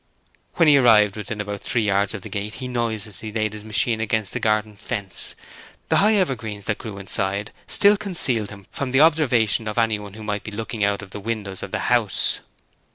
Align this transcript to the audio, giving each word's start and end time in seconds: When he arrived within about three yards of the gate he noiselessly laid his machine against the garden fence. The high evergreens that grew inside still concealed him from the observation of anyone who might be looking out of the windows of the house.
When 0.55 0.67
he 0.67 0.77
arrived 0.77 1.15
within 1.15 1.39
about 1.39 1.61
three 1.61 1.83
yards 1.83 2.15
of 2.15 2.23
the 2.23 2.29
gate 2.29 2.55
he 2.55 2.67
noiselessly 2.67 3.31
laid 3.31 3.53
his 3.53 3.63
machine 3.63 3.99
against 4.01 4.33
the 4.33 4.39
garden 4.39 4.75
fence. 4.75 5.35
The 5.89 5.97
high 5.97 6.15
evergreens 6.15 6.65
that 6.65 6.79
grew 6.79 6.97
inside 6.97 7.51
still 7.67 7.97
concealed 7.97 8.49
him 8.49 8.65
from 8.71 8.93
the 8.93 9.01
observation 9.01 9.67
of 9.67 9.77
anyone 9.77 10.15
who 10.15 10.23
might 10.23 10.43
be 10.43 10.49
looking 10.51 10.83
out 10.83 11.03
of 11.03 11.11
the 11.11 11.19
windows 11.19 11.61
of 11.61 11.69
the 11.69 11.81
house. 11.93 12.39